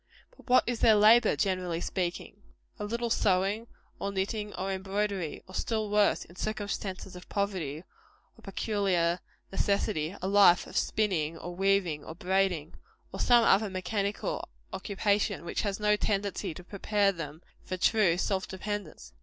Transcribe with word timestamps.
But 0.35 0.49
what 0.49 0.63
is 0.65 0.79
their 0.79 0.95
labor, 0.95 1.35
generally 1.35 1.79
speaking? 1.79 2.41
A 2.79 2.85
little 2.85 3.11
sewing, 3.11 3.67
or 3.99 4.11
knitting, 4.11 4.51
or 4.55 4.71
embroidery; 4.71 5.43
or 5.47 5.53
still 5.53 5.91
worse, 5.91 6.25
in 6.25 6.35
circumstances 6.37 7.15
of 7.15 7.29
poverty 7.29 7.83
or 8.35 8.41
peculiar 8.41 9.19
necessity, 9.51 10.15
a 10.19 10.27
life 10.27 10.65
of 10.65 10.75
spinning, 10.75 11.37
or 11.37 11.55
weaving, 11.55 12.03
or 12.03 12.15
braiding; 12.15 12.73
or 13.13 13.19
some 13.19 13.43
other 13.43 13.69
mechanical 13.69 14.49
occupation 14.73 15.45
which 15.45 15.61
has 15.61 15.79
no 15.79 15.95
tendency 15.95 16.55
to 16.55 16.63
prepare 16.63 17.11
them 17.11 17.43
for 17.63 17.77
true 17.77 18.17
self 18.17 18.47
dependence. 18.47 19.13